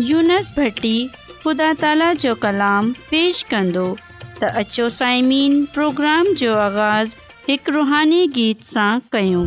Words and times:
यूनस 0.00 0.52
भट्टी 0.56 0.96
ख़ुदा 1.42 1.72
ताला 1.80 2.12
जो 2.22 2.34
कलाम 2.44 2.88
पेश 3.10 3.42
कंदो 3.50 3.84
त 4.40 4.44
अचो 4.60 4.88
साइमीन 4.94 5.60
प्रोग्राम 5.74 6.32
जो 6.40 6.54
आगाज़ 6.62 7.14
एक 7.52 7.68
हिकु 7.68 8.26
गीत 8.34 8.64
सां 8.72 8.98
कयूं 9.14 9.44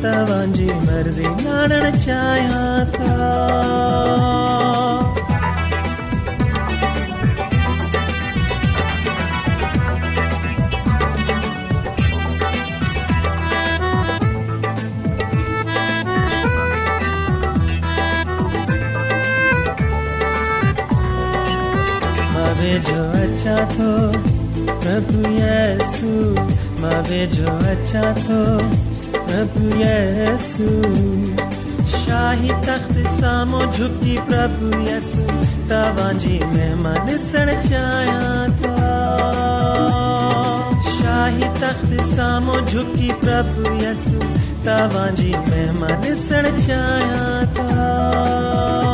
तव्हांजी 0.03 0.67
मर्ज़ी 0.87 1.23
ॼाणण 1.47 1.89
चाहियां 2.05 2.85
था 2.95 3.25
पावे 27.05 27.25
जो 27.37 27.45
अच्छा 27.69 28.01
तो 28.25 28.37
प्रभु 29.25 29.63
यसु 29.79 30.67
शाही 32.01 32.49
तख्त 32.65 32.97
साम्हूं 33.21 33.65
झुकी 33.71 34.17
प्रभु 34.29 34.69
यसु 34.89 35.25
तव्हांजी 35.69 36.33
महिमा 36.53 36.93
ॾिसण 37.09 37.51
चाहियां 37.67 38.39
थो 38.61 38.73
शाही 40.97 41.49
तख्त 41.61 41.93
साम्हूं 42.15 42.59
झुकी 42.65 43.11
प्रभु 43.25 43.75
यसु 43.85 44.17
तव्हांजी 44.69 45.29
महिमा 45.51 45.87
ॾिसण 46.01 46.49
चाहियां 46.65 47.29
थो 47.59 48.84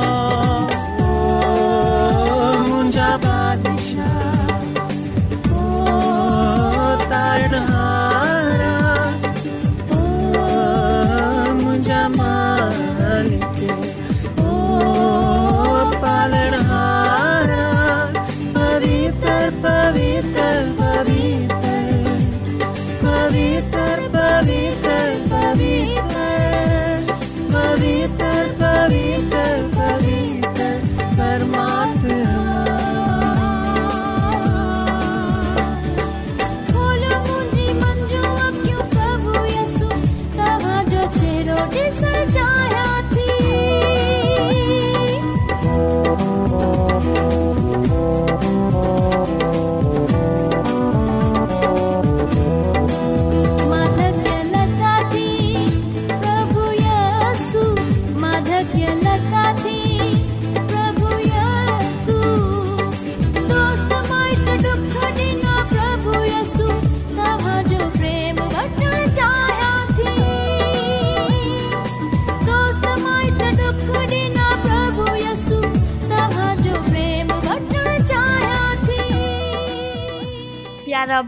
प्यारा 81.01 81.19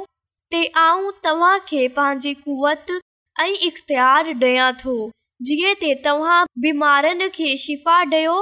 ते 0.50 0.58
आऊं 0.86 1.10
तव्हां 1.25 1.58
खे 1.70 1.86
पंहिंजी 1.96 2.32
कुवत 2.42 2.90
ऐं 3.44 3.54
इख़्तियार 3.69 4.28
ॾियां 4.42 4.69
थो 4.82 4.92
जीअं 5.48 5.72
ते 5.81 5.94
तव्हां 6.04 6.36
बीमारनि 6.66 7.28
खे 7.38 7.56
शिफ़ा 7.62 7.96
ॾियो 8.19 8.36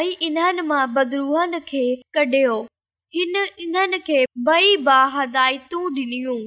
ऐं 0.00 0.02
इन्हनि 0.06 0.26
इन्हनि 0.26 0.62
मां 0.72 0.82
बदरूहनि 0.98 1.60
खे 1.70 1.84
खे 1.94 2.02
कढियो 2.18 2.58
हिन 3.16 3.36
ॿई 4.56 4.76
बा 4.90 4.98
हदायतूं 5.16 5.82
ॾिनियूं 6.00 6.38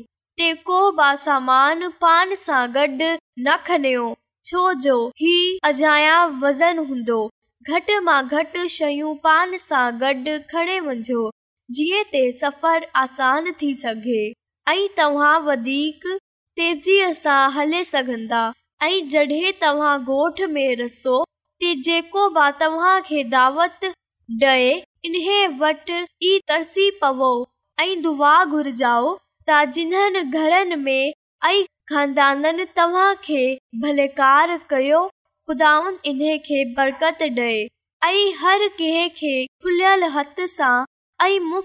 ते 0.41 0.53
को 0.69 0.79
सामान 1.25 1.89
पान 2.05 2.35
सां 2.43 2.61
गॾु 2.77 3.09
न 3.47 3.57
खनियो 3.71 4.05
छो 4.51 4.71
जो 4.87 4.99
ही 5.23 5.35
अजाया 5.73 6.21
वज़न 6.45 6.85
हूंदो 6.93 7.19
घटि 7.71 7.99
मां 8.11 8.21
घटि 8.27 8.67
शयूं 8.77 9.15
पान 9.27 9.57
सां 9.67 9.85
गॾु 10.05 10.39
खणे 10.55 10.79
वञो 10.91 11.29
जीअं 11.77 12.03
ते 12.11 12.19
सफ़र 12.39 12.85
आसान 12.99 13.51
थी 13.61 13.73
सघे 13.81 14.21
ऐं 14.71 14.87
तव्हां 14.97 15.33
वधीक 15.47 16.07
तेज़ीअ 16.59 17.11
सां 17.17 17.41
हले 17.57 17.83
सघंदा 17.89 18.39
ऐं 18.87 19.09
जॾहिं 19.09 19.51
तव्हांसो 19.61 21.23
तव्हां 22.61 22.99
खे 23.09 23.23
दावत 23.35 23.85
डे 24.45 24.71
इन्हे 25.11 25.45
वटि 25.61 26.01
ई 26.31 26.39
तरसी 26.47 26.89
पव 27.01 27.21
ऐं 27.81 28.01
दुआ 28.03 28.33
घुर 28.45 28.73
त 29.49 29.63
जिन्हनि 29.75 30.21
घरनि 30.41 30.75
में 30.75 31.13
भलेकार 33.83 34.57
कयो 34.69 35.07
ख़ुदा 35.49 35.79
इन्हे 36.13 36.63
बरकत 36.77 37.21
ॾे 37.37 37.51
ऐं 38.07 38.37
हर 38.41 38.67
कंहिं 38.81 39.09
खे 39.21 39.35
खुलियल 39.61 40.03
हथ 40.17 40.39
सां 40.57 40.77
ओ 41.23 41.61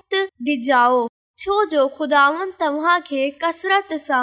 छ 1.41 1.83
खुदावनि 1.97 2.53
तव्हां 2.61 2.95
खे 3.09 3.19
कसरत 3.43 3.93
सां 4.05 4.23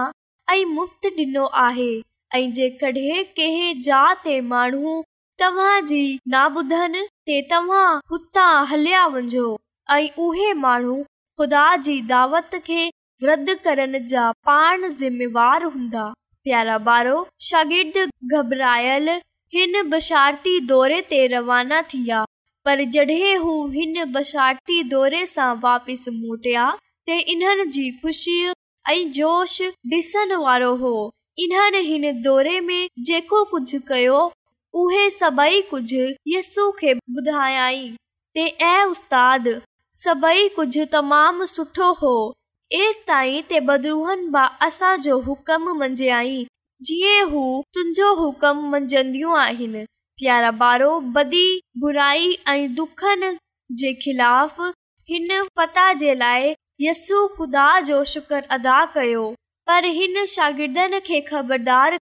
ऐं 0.56 0.64
मुफ़्ति 0.80 1.10
ॾिनो 1.24 1.46
आहे 1.66 1.92
ऐं 2.40 2.50
जेकॾहिं 2.58 3.22
कंहिं 3.38 3.70
ज 3.86 4.00
ते 4.24 4.36
माण्हू 4.50 4.96
तव्हांजी 5.44 6.02
न 6.34 6.42
ॿुधनि 6.62 7.04
ते 7.30 7.42
तव्हां 7.52 7.86
हुतां 8.12 8.50
हलिया 8.74 9.06
वञो 9.14 9.46
ऐं 9.98 10.10
उहे 10.28 10.52
माण्हू 10.66 10.98
ख़ुदा 11.04 11.64
जी 11.90 11.96
दावत 12.12 12.60
खे 12.68 12.82
रदि 13.30 13.56
करण 13.70 13.98
जा 14.16 14.26
पाण 14.52 14.88
ज़िमेवार 15.04 15.64
हूंदा 15.78 16.06
प्यारा 16.50 16.78
बारो 16.90 17.18
शागिर्द 17.52 18.04
घबरायल 18.40 19.10
हिन 19.58 19.82
बशारती 19.96 20.60
दौरे 20.74 21.02
ते 21.14 21.26
रवाना 21.38 21.82
थी 21.94 22.04
पर 22.66 22.84
जॾहिं 22.94 23.38
हू 23.44 23.54
हिन 23.76 23.94
बशारती 24.14 24.82
दोरे 24.90 25.26
सां 25.26 25.48
वापिसि 25.62 26.12
मोटिया 26.18 26.66
ते 27.06 27.18
इन्हनि 27.34 27.66
जी 27.78 27.86
ख़ुशी 28.02 28.36
ऐं 28.92 29.12
जोश 29.18 29.62
ॾिसण 29.94 30.34
वारो 30.44 30.76
हो 30.84 30.92
इन्हनि 31.46 31.78
हिन 31.88 32.04
दौरे 32.22 32.60
में 32.68 32.88
जेको 33.08 33.44
कुझु 33.54 33.80
कयो 33.88 34.20
उहे 34.84 35.10
सभई 35.10 35.62
कुझु 35.72 36.06
यसु 36.36 36.70
खे 36.80 36.94
ॿुधायई 37.18 37.88
ते 38.34 38.46
ऐं 38.74 38.84
उस्ताद 38.92 39.50
सभई 40.04 40.48
कुझु 40.58 40.86
तमामु 40.92 41.46
सुठो 41.54 41.92
हो 42.04 42.14
एस 42.82 43.00
ताईं 43.08 43.66
बदिरूहन 43.72 44.30
मां 44.36 44.48
असांजो 44.68 45.18
हुकम 45.30 45.72
मंझ 45.80 45.98
जी 46.90 47.00
हू 47.32 47.42
तुंहिंजो 47.74 48.14
हुकम 48.24 48.62
मंझंदियूं 48.76 49.36
आहिनि 49.42 49.86
ख़िलाफ़ 54.00 54.62
हिन 55.10 56.56
यस्सु 56.82 57.18
ख़ुदा 57.38 57.66
जो 57.88 58.04
शुक्र 58.12 58.42
अदा 58.56 58.78
कयो 58.94 59.24
पर 59.68 59.86
हिन 59.98 60.26
शागिर्द 60.34 61.02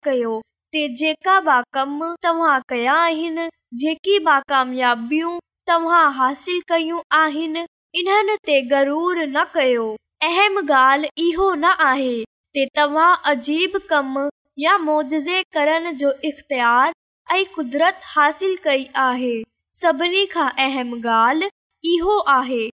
कयो 0.06 0.34
तव्हां 0.76 2.60
कया 2.70 2.94
आहिनि 3.04 3.48
जेकी 3.84 4.18
बि 4.28 4.40
कामयाबियूं 4.50 5.38
तव्हां 5.72 6.06
हासिल 6.20 6.62
कयूं 6.70 7.02
आहिनि 7.22 7.66
इन 8.04 8.36
ते 8.46 8.62
गरूर 8.70 9.20
न 9.26 9.44
कयो 9.54 9.86
अहम 10.30 10.60
गाल 10.74 11.06
इहो 11.26 11.54
न 11.56 11.74
आहे 11.92 12.66
तव्हां 12.82 13.12
अजीब 13.36 13.80
कम 13.90 14.18
या 14.68 14.78
मुज़े 14.90 15.44
करण 15.56 15.96
جو 16.00 16.12
इख़्तियार 16.32 16.94
ऐं 17.32 17.44
क़ुदरत 17.56 18.00
हासिल 18.16 18.56
कई 18.64 18.86
आहे 19.02 19.34
सभिनी 19.82 20.26
खां 20.34 20.48
अहम 20.66 20.94
गाल्हि 21.02 21.50
इहो 21.96 22.18
आहे 22.38 22.70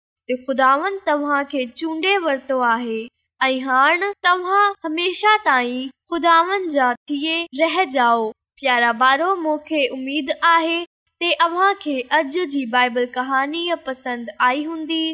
खुदा 0.46 0.68
तव्हांखे 1.06 1.64
चूंडे 1.76 2.16
वरितो 2.26 2.58
आहे 2.66 2.98
ऐं 3.44 3.60
हाणे 3.64 4.10
तव्हां 4.26 4.62
हमेशा 4.84 5.36
ताईं 5.46 5.88
खुदावन 6.10 6.68
जा 6.76 6.90
रहजाओ 7.60 8.30
प्यारा 8.60 8.92
बारो 9.02 9.34
मूंखे 9.44 9.86
उमेदु 9.96 10.32
आहे 10.52 10.78
ते 11.20 11.32
अव्हां 11.48 11.72
खे 11.82 11.98
अॼ 12.18 12.22
जी 12.54 12.64
बाइबल 12.76 13.06
कहाणीअ 13.18 13.74
पसंदि 13.88 14.36
आई 14.50 14.64
हूंदी 14.64 15.05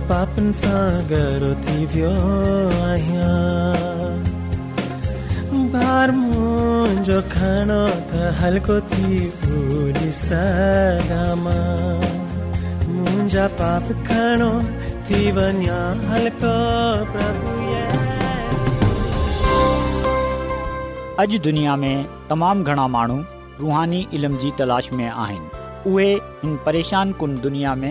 में 21.76 22.04
तमामु 22.28 22.64
घणा 22.64 22.86
माण्हू 22.88 23.18
रुहानी 23.60 24.06
इल्म 24.14 24.36
जी 24.36 24.52
तलाश 24.58 24.92
में 24.92 25.08
आहिनि 25.08 25.48
उहे 25.92 26.12
हिन 26.12 26.58
परेशान 26.66 27.12
कुन 27.20 27.38
दुनिया 27.46 27.74
में 27.84 27.90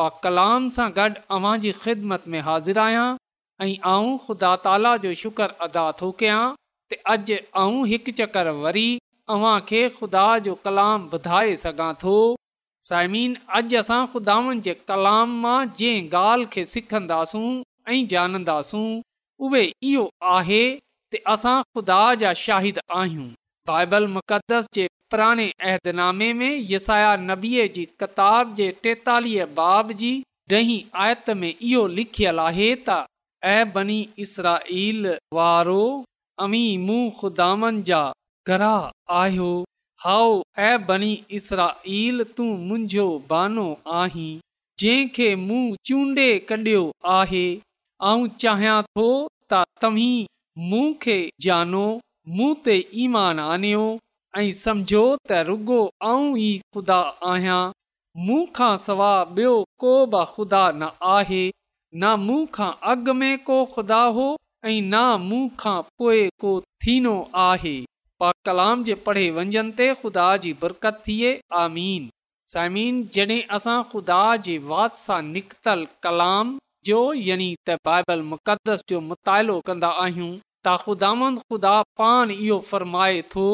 पा 0.00 0.06
कलाम 0.22 0.64
सां 0.76 0.86
गॾु 0.96 1.18
अव्हां 1.36 1.50
जी 1.64 1.72
ख़िदमत 1.82 2.22
में 2.34 2.40
हाज़िर 2.46 2.78
आहियां 2.84 3.06
ऐं 3.90 4.08
ख़ुदा 4.26 4.54
ताला 4.64 4.96
जो 5.04 5.12
शुक्र 5.20 5.46
अदा 5.66 5.84
थो 6.00 6.08
कयां 6.22 6.40
त 6.92 6.98
अॼु 7.12 7.44
ऐं 7.64 7.86
हिकु 7.90 8.14
चकर 8.20 8.50
वरी 8.64 8.86
अव्हां 9.34 9.52
खे 9.68 9.82
ख़ुदा 9.98 10.24
जो 10.46 10.54
कलाम 10.68 11.08
ॿुधाए 11.18 11.54
सघां 11.66 11.92
थो 12.04 12.16
اج 13.58 13.74
अॼु 13.74 13.78
असां 13.82 14.00
ख़ुदानि 14.14 14.58
जे 14.66 14.72
कलाम 14.88 15.38
मां 15.44 15.58
जंहिं 15.82 16.10
ॻाल्हि 16.24 16.48
खे 16.56 16.64
सिखंदासूं 16.72 17.46
ऐं 17.92 18.00
जानंदासूं 18.14 18.84
उहे 19.46 19.64
इहो 19.92 20.04
आहे 20.34 20.60
त 21.14 21.22
असां 21.36 21.56
ख़ुदा 21.70 22.00
जा 22.24 22.32
शाहिद 22.42 22.82
आहियूं 22.98 23.28
बाइबल 23.68 24.06
मुक़दस 24.14 24.66
जे 24.74 24.86
पुराणे 25.10 25.46
अहदनामे 25.68 26.32
में 26.40 26.52
यसाया 26.70 27.14
नबीअ 27.28 27.64
जी 27.78 27.84
किताबी 28.02 29.40
बाब 29.60 29.92
जी 30.04 30.12
ॾही 30.56 30.74
आयत 31.04 31.28
में 31.42 31.48
इहो 31.52 31.86
लिखियलु 31.98 32.40
आहे 32.48 32.64
त 32.88 33.04
इसरा 34.24 34.52
घर 38.48 38.62
आहियो 38.62 39.48
हाओ 40.04 40.30
ऐं 40.70 40.74
बनी 40.90 41.08
इसरा 41.38 41.68
तूं 42.36 42.50
मुंहिंजो 42.68 43.06
बानो 43.30 43.64
आहीं 44.00 44.28
जंहिंखे 44.84 45.34
मूं 45.46 45.62
चूंडे 45.90 46.28
कढियो 46.52 46.84
आहे 47.18 47.46
ऐं 48.12 48.28
चाहियां 48.44 48.80
थो 48.98 49.08
तव्हीं 49.56 50.26
मूं 50.72 50.86
खे 51.06 51.18
जानो 51.48 51.86
मूं 52.36 52.52
ते 52.64 52.74
ईमान 53.04 53.38
आणियो 53.40 53.80
ऐं 54.38 54.50
समुझो 54.64 55.00
त 55.30 55.40
रुगो 55.48 55.80
आऊं 56.10 56.28
ई 56.38 56.46
ख़ुदा 56.74 56.96
आहियां 57.30 57.60
मूंखा 58.28 58.68
सवा 58.84 59.10
को 59.82 59.90
बि 60.14 60.22
ख़ुदा 60.36 60.60
न 60.80 60.88
आहे 61.16 61.42
न 62.02 62.14
मूं 62.24 62.44
ख़ुदा 62.56 64.00
हो 64.16 64.26
को 66.44 66.52
थीनो 66.86 67.14
आहे 67.48 67.74
पा 68.20 68.30
कलाम 68.48 68.84
जे 68.88 68.94
पढ़े 69.08 69.28
ते 69.80 69.92
ख़ुदा 70.02 70.28
जी 70.46 70.52
बरकत 70.62 71.02
थिए 71.08 71.34
आमीन 71.64 72.08
सामीन 72.54 73.06
जॾहिं 73.16 73.42
असां 73.58 73.78
ख़ुदा 73.92 74.22
जे 74.48 74.56
वात 74.72 74.96
सां 75.04 75.20
निकतल 75.34 75.86
कलाम 76.08 76.58
जो 76.90 77.02
यानी 77.28 77.54
त 77.68 77.78
बाइबल 77.90 78.22
मुक़दस 78.32 78.84
जो 78.88 79.00
मुतालो 79.12 79.60
कंदा 79.70 79.88
आहियूं 80.06 80.32
त 80.64 80.72
ख़ुदांद 80.82 81.38
ख़ुदा 81.48 81.74
पान 82.00 82.30
इहो 82.34 82.56
फ़रमाए 82.72 83.16
थो 83.32 83.46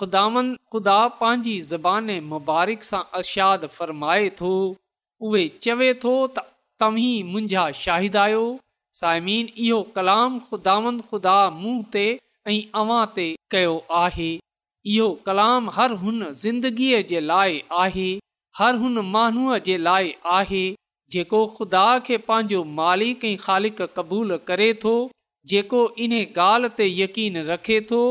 ख़ुदा 0.00 0.22
ख़ुदा 0.42 0.98
पंहिंजी 1.22 1.54
ज़बान 1.70 2.04
मुबारक 2.04 2.30
मुबारिक 2.32 2.84
सां 2.90 3.00
अशादु 3.20 3.68
फ़रमाए 3.78 4.30
थो 4.38 4.52
उहे 5.28 5.42
चवे 5.66 5.88
थो 6.04 6.12
त 6.38 6.44
तव्हीं 6.84 7.26
मुंहिंजा 7.32 7.64
शाहिदा 7.80 8.24
साइमीन 9.00 9.50
इहो 9.66 9.80
कलाम 9.98 10.38
ख़ुदा 10.46 10.76
खुदा 11.10 11.36
मूंह 11.58 11.82
ते 11.96 12.06
ऐं 12.50 12.56
अवां 12.82 13.02
ते 13.18 13.26
कयो 13.56 13.74
आहे 14.00 14.30
इहो 14.94 15.08
कलाम 15.28 15.70
हर 15.80 15.96
हुन 16.04 16.24
ज़िंदगीअ 16.44 17.02
जे 17.12 17.20
लाइ 17.32 17.60
आहे 17.84 18.08
हर 18.62 18.80
हुन 18.86 19.04
माण्हूअ 19.18 19.60
जे 19.70 19.76
लाइ 19.90 20.12
आहे 20.38 20.64
जेको 21.16 21.42
ख़ुदा 21.58 21.84
खे 22.08 22.20
पंहिंजो 22.32 22.62
मालिक 22.80 23.28
ऐं 23.32 23.34
ख़ालक़ 23.44 23.84
क़बूलु 23.98 24.40
करे 24.52 24.70
थो 24.86 24.94
जेको 25.50 25.80
इन 26.04 26.12
ॻाल्हि 26.26 26.68
ते 26.78 26.86
यकीन 27.02 27.36
रखे 27.48 27.80
थो 27.90 28.02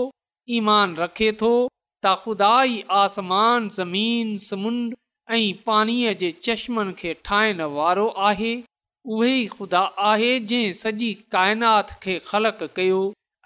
ईमान 0.57 0.95
रखे 1.01 1.31
थो 1.41 1.49
त 1.69 2.13
ख़ुदा 2.21 2.51
ई 2.65 2.77
आसमान 2.99 3.67
ज़मीन 3.79 4.35
समुंड 4.45 4.93
ऐं 5.37 5.41
पाणीअ 5.69 6.13
जे 6.21 6.29
चश्मनि 6.47 6.93
खे 7.01 7.13
ठाहिण 7.29 7.61
वारो 7.77 8.07
आहे 8.29 8.51
उहे 8.61 9.33
ई 9.33 9.45
ख़ुदा 9.55 9.81
आहे 10.11 10.29
जंहिं 10.51 10.71
सॼी 10.81 11.09
काइनात 11.37 11.91
खे 12.05 12.17
ख़लक 12.29 12.63
कयो 12.77 13.01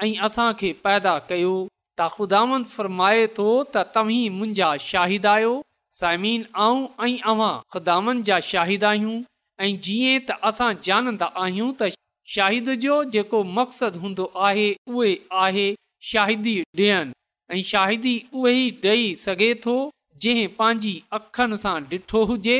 ऐं 0.07 0.13
असांखे 0.29 0.71
पैदा 0.87 1.17
कयो 1.31 1.53
त 1.57 2.09
ख़ुदान 2.17 2.63
फ़र्माए 2.75 3.25
थो 3.39 3.47
त 3.75 3.85
तव्हीं 3.95 4.29
मुंहिंजा 4.35 4.69
शाहिद 4.89 5.25
आहियो 5.35 5.55
साइमीन 6.01 6.45
आऊं 6.67 6.83
ऐं 7.09 7.15
अव्हां 7.33 7.53
ख़ुदानि 7.77 8.27
जा 8.31 8.39
शाहिदा 8.51 8.89
आहियूं 8.97 9.17
ऐं 9.67 9.71
जीअं 9.87 10.27
त 10.27 10.39
असां 10.51 10.73
आहियूं 11.45 11.71
त 11.81 11.89
शाहिद 12.33 12.67
जो 12.81 12.95
जेको 13.13 13.39
मक़सदु 13.57 13.99
हूंदो 14.01 14.23
आहे 14.47 14.65
उहे 14.95 15.11
आहे 15.43 15.63
शदी 16.09 16.51
ॾियनि 16.61 17.13
ऐं 17.55 17.61
शाहिदी 17.69 18.11
उहो 18.33 18.47
ई 18.49 18.67
ॾेई 18.85 19.07
सघे 19.21 19.47
थो 19.63 19.73
जंहिं 20.25 20.47
पंहिंजी 20.59 20.91
अखनि 21.17 21.57
सां 21.63 21.73
ॾिठो 21.93 22.19
हुजे 22.31 22.57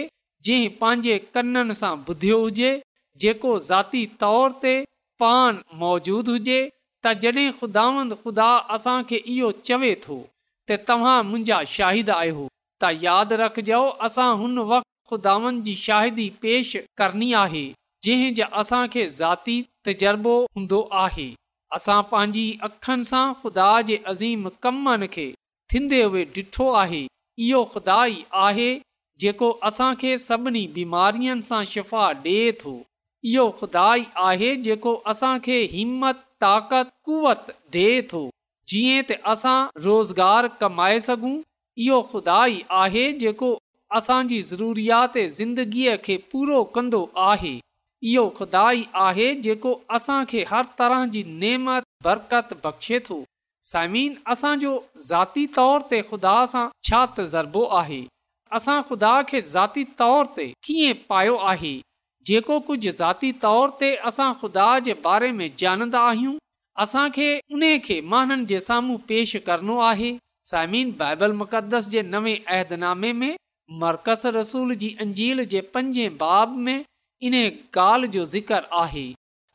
जंहिं 0.47 0.69
पंहिंजे 0.81 1.17
कननि 1.35 1.75
सां 1.81 1.91
ॿुधियो 2.11 2.39
हुजे 2.45 2.71
जेको 3.25 3.51
ज़ाती 3.69 4.01
तौर 4.23 4.57
ते 4.63 4.73
पान 5.25 5.61
मौजूदु 5.83 6.37
हुजे 6.39 6.57
त 6.71 7.13
जॾहिं 7.25 7.47
खुदा 7.59 7.85
ख़ुदा 8.23 8.49
असांखे 8.77 9.19
इहो 9.35 9.51
चवे 9.69 9.93
थो 10.07 10.17
त 10.67 10.83
तव्हां 10.89 11.17
मुंहिंजा 11.29 11.57
शाहिद 11.75 12.09
आहियो 12.19 12.43
त 12.81 12.95
यादि 13.05 13.39
रखजो 13.43 13.83
असां 14.09 14.29
हुन 14.43 15.63
जी 15.69 15.75
शाहिदी 15.87 16.27
पेश 16.47 16.75
करणी 17.03 17.29
आहे 17.43 17.63
जंहिंजा 18.05 18.45
असांखे 18.59 19.05
ज़ाती 19.13 19.61
तजुर्बो 19.87 20.33
हूंदो 20.55 20.77
आहे 21.03 21.27
असां 21.77 22.01
पंहिंजी 22.11 22.45
अखियुनि 22.67 23.03
सां 23.11 23.25
खुदा 23.41 23.65
जे 23.89 23.97
अज़ीम 24.11 24.47
कमनि 24.65 25.07
खे 25.15 25.25
थींदे 25.73 25.99
उहे 26.05 26.23
ॾिठो 26.37 26.69
आहे 26.83 27.01
इहो 27.47 27.63
खुदाई 27.73 28.15
आहे 28.45 28.69
जेको 29.23 29.49
असांखे 29.69 30.13
सभिनी 30.27 30.65
बीमारियुनि 30.77 31.47
सां 31.49 31.61
शिफ़ा 31.73 32.07
ॾिए 32.23 32.47
थो 32.63 32.75
इहो 33.33 33.45
खुदाई 33.59 34.03
आहे 34.29 34.55
जेको 34.67 34.95
असांखे 35.13 35.59
हिमत 35.75 36.23
ताक़त 36.43 36.91
कुवत 37.09 37.51
डे 37.75 37.87
थो 38.13 38.23
जीअं 38.73 39.03
त 39.09 39.19
असां 39.35 39.57
रोज़गार 39.89 40.47
कमाए 40.63 40.99
सघूं 41.09 41.35
इहो 41.87 42.01
खुदाई 42.13 42.61
आहे 42.83 43.05
जेको 43.25 43.51
असांजी 43.99 44.41
ज़रूरियात 44.53 45.17
ज़िंदगीअ 45.39 45.95
खे 46.07 46.15
पूरो 46.33 46.63
कंदो 46.77 47.07
आहे 47.31 47.53
इहो 48.07 48.23
ख़ुदा 48.37 48.61
ई 48.71 48.85
आहे 49.03 49.23
जेको 49.45 49.71
असांखे 49.95 50.43
हर 50.49 50.65
तरह 50.81 51.05
जी 51.13 51.23
नेमत 51.39 51.83
बरकत 52.03 52.49
बख़्शे 52.65 52.99
थो 53.07 53.17
साइमिन 53.71 54.13
असांजो 54.35 54.69
ज़ाती 55.07 55.43
तौर 55.57 55.81
ते 55.89 55.99
ख़ुदा 56.11 56.35
सां 56.53 56.63
छा 56.89 57.01
तज़ुर्बो 57.17 57.63
आहे 57.81 57.99
असां 58.59 58.77
ख़ुदा 58.91 59.11
खे 59.31 59.41
ज़ाती 59.53 59.83
तौर 60.03 60.25
ते 60.37 60.45
कीअं 60.67 60.93
पायो 61.09 61.35
आहे 61.53 61.71
जेको 62.29 62.59
कुझु 62.69 62.91
ज़ाती 63.01 63.31
तौर 63.43 63.75
ते 63.81 63.91
असां 64.11 64.29
ख़ुदा 64.43 64.67
जे 64.87 64.93
बारे 65.09 65.31
में 65.41 65.49
ॼाणंदा 65.65 65.99
आहियूं 66.13 66.37
असांखे 66.85 67.27
उन 67.57 67.67
खे 67.89 67.99
माननि 68.15 68.45
जे 68.53 68.59
साम्हूं 68.69 68.97
पेश 69.11 69.35
करणो 69.49 69.77
आहे 69.91 70.11
साइमिन 70.53 70.91
बाइबल 71.03 71.33
मुक़दस 71.43 71.87
जे 71.97 72.01
नवे 72.15 72.35
अहदनामे 72.57 73.11
में 73.23 73.31
मरकज़ 73.83 74.27
रसूल 74.39 74.73
जी 74.85 74.95
अंजील 75.07 75.43
जे 75.55 75.61
पंजे 75.77 76.07
बाब 76.23 76.55
में 76.69 76.77
इन 77.27 77.33
ॻाल्हि 77.35 78.07
जो 78.11 78.23
ज़िक्र 78.25 78.59
आहे 78.81 79.03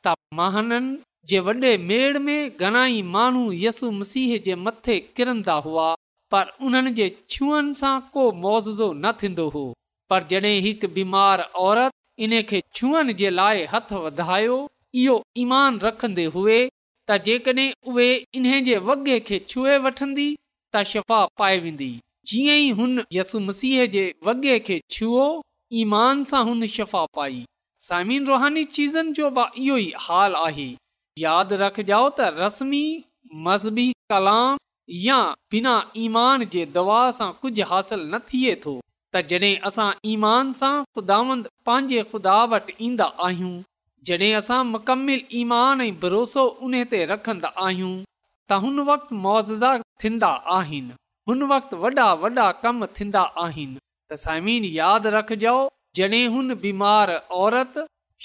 त 0.07 0.15
महाननि 0.37 0.99
जे 1.29 1.39
वॾे 1.45 1.77
मेड़ 1.91 2.19
में 2.25 2.57
घणाई 2.57 3.01
माण्हू 3.15 3.53
यसु 3.53 3.91
मसीह 3.91 4.37
जे 4.45 4.55
मथे 4.65 4.99
किरंदा 5.17 5.53
हुआ 5.67 5.87
पर 6.33 6.49
उन्हनि 6.67 6.91
जे 6.99 7.09
छूअनि 7.33 7.75
सां 7.81 7.95
को 8.15 8.25
मुआवज़ो 8.41 8.89
न 9.05 9.13
थींदो 9.23 9.47
हो 9.55 9.65
पर 10.11 10.23
जॾहिं 10.33 10.61
हिकु 10.65 10.89
बीमार 10.97 11.41
औरत 11.69 11.93
इन 12.27 12.35
खे 12.51 12.61
छूअन 12.77 13.13
जे 13.23 13.31
लाइ 13.39 13.65
हथ 13.73 13.93
वधायो 14.05 14.59
इहो 15.05 15.17
ईमान 15.45 15.79
रखंदे 15.87 16.25
हुए 16.37 16.59
त 17.09 17.19
जेकॾहिं 17.31 17.69
उहे 17.93 18.11
इन 18.41 18.51
जे 18.69 18.77
वॻे 18.91 19.19
खे 19.31 19.39
छूए 19.55 19.79
वठंदी 19.87 20.29
त 20.75 20.83
शफ़ा 20.93 21.25
पाए 21.41 21.57
वेंदी 21.65 21.91
जीअं 22.29 22.57
ई 22.67 22.69
हुन 22.83 23.03
यसु 23.19 23.41
मसीह 23.49 23.85
जे 23.97 24.05
वॻे 24.27 24.59
खे 24.69 24.81
छुओ 24.99 25.25
ईमान 25.87 26.25
सां 26.35 26.45
हुन 26.51 26.67
शफ़ा 26.77 27.05
पाई 27.17 27.45
साइमिन 27.87 28.27
रुहानी 28.27 28.63
चीज़नि 28.75 29.11
जो 29.17 29.27
इहो 29.31 29.77
ई 29.79 29.89
हाल 30.03 30.35
आहे 30.43 30.65
यादि 31.23 31.57
रखजो 31.63 31.99
त 32.19 32.29
रस्मी 32.37 32.79
मज़हबी 33.49 33.85
कलाम 34.13 34.57
या 35.09 35.17
बिना 35.55 35.75
ईमान 36.05 36.45
जे 36.55 36.63
दवा 36.77 37.01
सां 37.19 37.29
कुझु 37.43 37.67
हासिल 37.73 38.01
न 38.15 38.21
थिए 38.31 38.55
थो 38.63 38.73
तॾहिं 39.17 39.53
असां 39.71 39.89
ईमान 40.13 40.53
सां 40.61 40.73
खुदा 40.99 41.19
पंहिंजे 41.67 42.01
ख़ुदा 42.15 42.39
वटि 42.55 42.77
ईंदा 42.89 43.11
आहियूं 43.29 43.53
जॾहिं 44.11 44.33
असां 44.41 44.63
मुकमिल 44.73 45.21
ईमान 45.43 45.85
ऐं 45.89 45.93
भरोसो 46.07 46.47
उन 46.69 46.81
ते 46.95 47.05
रखंदा 47.13 47.53
आहियूं 47.67 47.93
त 48.07 48.63
हुन 48.65 48.87
वक्तु 48.93 49.21
मुअज़ा 49.29 49.75
थींदा 50.05 50.33
आहिनि 50.59 50.99
हुन 51.31 51.49
वक्त 51.55 51.79
वॾा 51.85 52.09
वॾा 52.25 52.51
कम 52.65 52.85
थींदा 52.97 53.29
आहिनि 53.47 53.79
त 53.79 54.23
साइमीन 54.25 54.73
यादि 54.81 55.15
रखजो 55.19 55.57
जॾहिं 55.97 56.27
हुन 56.35 56.55
बीमार 56.63 57.11
औरत 57.43 57.75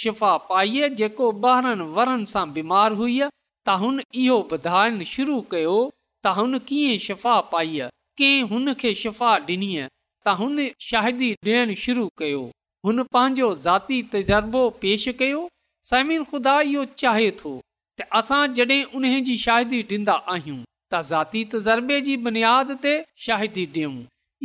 शिफ़ा 0.04 0.36
पाईअ 0.50 0.88
जेको 1.00 1.30
ॿारनि 1.50 2.26
सां 2.34 2.46
बीमार 2.54 2.94
हुई 3.02 3.20
त 3.22 3.76
हुन 3.82 4.00
इहो 4.24 4.38
शुरू 5.14 5.40
कयो 5.52 5.76
त 6.24 6.34
हुन 6.40 6.60
कीअं 6.70 6.98
शिफ़ा 7.08 7.36
पाईअ 7.54 7.90
कंहिं 8.22 8.42
हुन 8.54 8.74
खे 8.82 8.94
शिफ़ा 9.02 9.36
ॾिनी 9.50 9.68
त 10.28 10.36
हुन 10.40 10.58
शाहिदी 10.90 11.30
ॾियण 11.50 11.74
शुरू 11.86 12.08
कयो 12.22 12.40
हुन 12.88 13.04
पंहिंजो 13.18 13.52
ज़ाती 13.66 14.02
तज़ुर्बो 14.16 14.64
पेश 14.86 15.06
कयो 15.22 15.48
ख़ुदा 16.32 16.60
इहो 16.72 16.86
चाहे 17.02 17.30
थो 17.44 17.54
असां 18.22 18.42
जॾहिं 18.60 18.84
उन 19.02 19.08
जी 19.30 19.38
शादी 19.48 19.84
ॾींदा 19.96 20.16
आहियूं 20.36 20.60
त 20.92 21.02
ज़ाती 21.12 21.46
तज़रबे 21.56 22.02
जी 22.10 22.18
बुनियाद 22.28 22.76
ते 22.88 22.94
शाहिदी 23.28 23.66
ॾियूं 23.78 23.96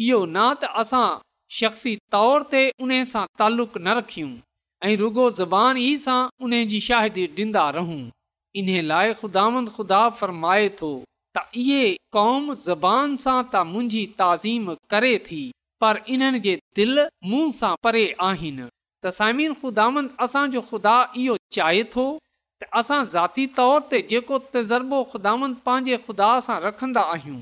इहो 0.04 0.26
न 0.26 0.50
त 0.62 0.76
असां 0.84 1.08
शख़्सी 1.58 1.94
तौर 2.14 2.42
ते 2.52 2.60
उन 2.84 2.92
सां 3.12 3.24
तालुक 3.40 3.72
न 3.78 3.92
रखियूं 3.96 4.30
ऐं 4.86 4.94
रुगो 5.00 5.26
ज़बान 5.40 5.78
ई 5.82 5.90
सां 6.04 6.14
उन 6.46 6.54
जी 6.70 6.80
शाहिदी 6.86 7.26
ॾींदा 7.42 7.64
रहूं 7.76 7.98
इन 8.62 8.70
लाइ 8.92 9.12
खुदांद 9.20 9.68
ख़ुदा 9.76 10.00
फ़रमाए 10.20 10.64
थो 10.80 10.88
त 11.36 11.44
इहे 11.62 11.84
क़ौम 12.16 12.48
ज़बान 12.64 13.14
सां 13.26 13.36
त 13.52 13.62
मुंहिंजी 13.74 14.02
ताज़ीम 14.22 14.74
करे 14.94 15.12
थी 15.28 15.38
पर 15.84 16.02
इन्हनि 16.16 16.40
जे 16.48 16.54
दिलि 16.80 17.04
मूं 17.34 17.44
सां 17.60 17.70
परे 17.88 18.02
आहिनि 18.30 18.66
त 18.66 19.14
सामीर 19.20 19.52
ख़ुदांद 19.62 20.08
असांजो 20.26 20.62
ख़ुदा 20.72 20.96
इहो 21.26 21.36
चाहे 21.58 21.84
थो 21.94 22.08
त 22.20 22.72
असां 22.82 23.00
ज़ाती 23.12 23.44
तौर 23.60 23.84
ते 23.92 24.00
जेको 24.14 24.42
तज़ुर्बो 24.56 25.02
ख़ुदांद 25.14 25.54
पंहिंजे 25.70 25.96
ख़ुदा 26.08 26.32
सां 26.48 26.58
रखंदा 26.68 27.06
आहियूं 27.14 27.40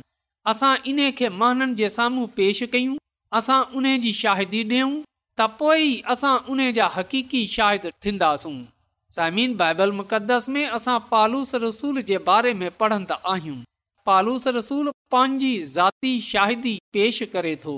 असां 0.55 0.75
इन 0.95 1.01
खे 1.23 1.35
महननि 1.45 1.79
जे 1.83 1.89
साम्हूं 1.97 2.33
पेश 2.41 2.61
कयूं 2.77 2.99
असां 3.39 3.61
उन 3.79 3.87
जी 4.05 4.13
शाहिदी 4.23 4.63
ॾियूं 4.71 4.91
त 5.41 5.45
पोइ 5.61 5.87
असां 6.15 6.33
उन 6.55 6.61
जा 6.79 6.87
हक़ीकी 6.97 7.41
शद 7.53 7.85
थींदासूं 8.05 8.57
समिन 9.15 9.55
बाइबल 9.63 9.93
मुक़दस 10.01 10.49
में 10.57 10.67
असां 10.79 10.99
पालूस 11.13 11.55
रसूल 11.65 12.01
जे 12.11 12.19
बारे 12.27 12.53
में 12.63 12.69
पढ़ंदा 12.83 13.17
आहियूं 13.35 13.57
पालूस 14.11 14.45
रसूल 14.59 14.91
पंहिंजी 15.15 15.53
ज़ाती 15.77 16.13
शाहिदी 16.33 16.75
पेश 16.97 17.23
करे 17.35 17.55
थो 17.65 17.75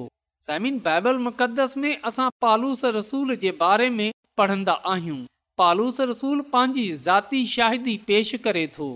समिन 0.49 0.79
बाइबल 0.88 1.19
मुक़दस 1.29 1.77
में 1.85 1.93
असां 2.11 2.29
पालूस 2.47 2.85
रसूल 2.99 3.35
जे 3.47 3.51
बारे 3.64 3.88
में 3.99 4.11
पढ़ंदा 4.38 4.73
आहियूं 4.95 5.21
पालूस 5.62 6.01
रसूल 6.12 6.40
पंहिंजी 6.55 6.87
ज़ाती 7.07 7.47
शाहिदी 7.57 7.97
पेश 8.11 8.35
करे 8.47 8.67
थो 8.79 8.90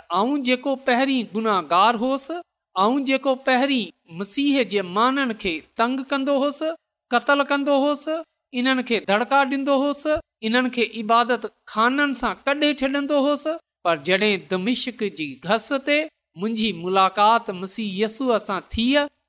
त 0.00 0.24
जेको 0.50 0.74
पहिरीं 0.90 1.20
गुनाहगार 1.36 2.00
होसि 2.04 2.40
ऐं 2.82 3.04
जेको 3.08 3.34
पहिरीं 3.46 3.84
मसीह 4.20 4.62
जे 4.72 4.80
माननि 4.96 5.34
खे 5.42 5.52
तंग 5.80 5.98
कंदो 6.10 6.34
हुसि 6.42 6.68
क़तलु 7.12 7.44
कंदो 7.50 7.74
हुसि 7.84 8.14
इन्हनि 8.60 8.82
खे 8.88 8.96
दड़िका 9.10 9.38
ॾींदो 9.52 9.74
हुसि 9.82 10.16
इन्हनि 10.48 10.70
खे 10.76 10.82
इबादत 11.02 11.44
खाननि 11.72 12.16
सां 12.22 12.32
कढी 12.46 12.68
छॾींदो 12.80 13.18
हुसि 13.26 13.52
पर 13.86 14.02
जॾहिं 14.08 14.32
दमिशक 14.50 15.02
जी 15.20 15.26
घस 15.50 15.68
ते 15.86 15.96
मुंहिंजी 16.42 16.68
मुलाक़ात 16.82 17.46
मसीह 17.50 17.62
मसीहयसुअ 17.62 18.38
सां 18.48 18.60
थी 18.74 18.86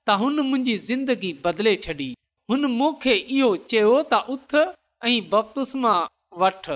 त 0.07 0.17
हुन 0.23 0.39
मुंहिंजी 0.49 0.75
ज़िंदगी 0.89 1.31
बदिले 1.47 1.75
छॾी 1.85 2.09
हुन 2.51 2.65
मूंखे 2.79 3.13
इहो 3.37 3.51
चयो 3.73 3.93
त 4.13 4.19
उथ 4.33 4.51
ऐं 5.11 5.17
बप्तुस 5.35 5.71
वठ 6.43 6.67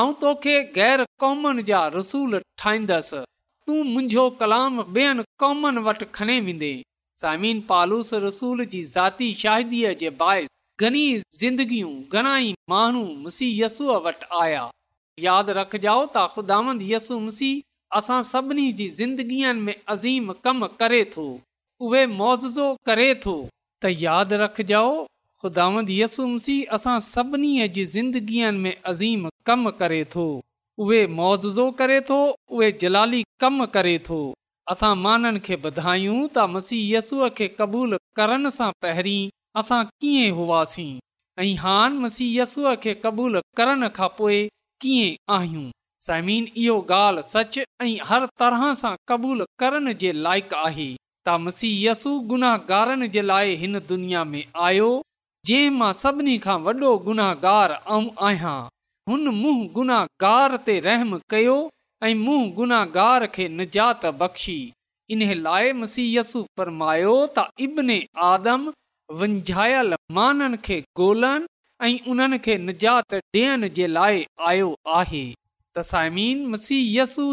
ऐं 0.00 0.06
तोखे 0.24 0.56
ग़ैर 0.78 1.02
क़ौमनि 1.22 1.66
जा 1.72 1.82
रसूल 1.98 2.40
ठाहींदसि 2.64 3.22
तूं 3.66 3.78
मुंहिंजो 3.92 4.26
कलाम 4.42 4.82
ॿियनि 4.98 5.26
क़ौमनि 5.44 5.84
वटि 5.88 6.06
खणे 6.18 6.36
वेंदे 6.48 6.72
सामीन 7.20 7.60
पालूस 7.68 8.08
रसूल 8.26 8.64
जी 8.74 8.82
ज़ाती 8.92 9.26
शाहिदीअ 9.42 9.90
जे 10.00 10.10
बाहि 10.22 10.46
घणी 10.86 11.02
ज़िंदगियूं 11.40 11.92
घणाई 12.20 12.48
माण्हू 12.72 13.02
मुसी 13.26 13.48
यसूअ 13.60 13.98
वटि 14.06 14.26
आया 14.44 14.62
यादि 15.26 15.52
रखिजाउ 15.60 16.00
त 16.06 16.24
ख़ुदांद 16.34 16.82
यसी 16.92 17.50
असां 18.00 18.18
सभिनी 18.32 18.64
जी 18.80 18.88
ज़िंदगीअ 19.00 19.52
में 19.64 19.74
अज़ीम 19.94 20.32
करे 20.82 21.02
थो 21.16 21.26
उहे 21.88 22.02
मौज़ो 22.22 22.66
करे 22.88 23.08
थो 23.26 23.36
त 23.82 23.96
यादि 24.06 24.36
रखिजाओ 24.44 24.90
ख़ुदांदसू 25.44 26.26
मसीह 26.34 26.74
असां 26.78 26.98
सभिनी 27.14 27.52
जी 27.78 27.84
ज़िंदगीअ 27.96 28.50
में 28.62 28.72
अज़ीम 28.92 29.28
कम 29.50 29.68
करे 29.82 30.04
थो 30.16 30.26
उहे 30.84 31.06
मौज़ो 31.20 31.70
करे 31.82 32.00
थो 32.10 32.18
उहे 32.54 32.72
जलाली 32.84 33.22
कम 33.44 33.64
करे 33.78 33.98
थो 34.10 34.20
असां 34.72 34.92
मसी 36.52 36.76
यसूअ 36.94 37.28
खे 37.36 37.46
कबूल 37.58 37.90
करण 38.18 38.42
सां 38.58 38.70
पहिरीं 38.82 39.30
असां 39.60 39.82
कीअं 40.00 40.30
हुआसीं 40.36 40.98
कबूल 43.04 43.34
करण 43.58 43.80
खां 43.98 44.08
पोइ 44.18 44.38
कीअं 44.82 45.12
आहियूं 45.36 45.66
हर 48.10 48.22
तरह 48.40 48.62
सां 48.82 48.94
कबूल 49.12 49.38
करण 49.62 49.86
जे 50.02 50.10
लाइक़ु 50.26 50.56
आहे 50.68 50.88
त 51.26 51.28
मसीह 51.46 51.84
गुनाहगारनि 52.32 53.06
जे 53.14 53.22
लाइ 53.32 53.48
हिन 53.60 53.74
दुनिया 53.92 54.22
में 54.32 54.42
आयो 54.70 54.88
जंहिं 55.48 55.72
मां 55.82 55.92
सभिनी 56.02 56.34
खां 56.46 56.56
वॾो 56.66 56.90
गुनाहगार 57.06 57.70
गुनाहगार 59.12 60.50
ते 60.66 60.74
रहम 60.88 61.10
कयो 61.34 61.56
ऐं 62.06 62.14
मूं 62.22 62.38
गुनाहगार 62.56 63.24
खे 63.34 63.48
निजात 63.58 64.02
बख़्शी 64.20 64.56
इन 65.14 65.20
लाइ 65.44 65.70
मसीयसु 65.82 66.42
फरमायो 66.58 67.14
त 67.38 67.48
इब्न 67.66 67.90
ऐं 71.84 71.92
उन्हनि 72.10 72.38
खे 72.44 72.52
निजात 72.66 73.14
ॾियण 73.16 73.66
जे 73.76 73.86
लाइ 73.94 74.20
आयो 74.50 74.68
आहे 74.98 75.22
त 75.76 75.80
साइमीन 75.92 76.54